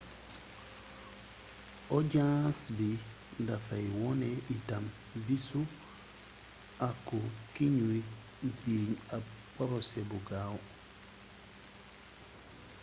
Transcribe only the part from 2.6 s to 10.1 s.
bi dafay wone itam bisu àqu kiñuy jiiñ ab porosé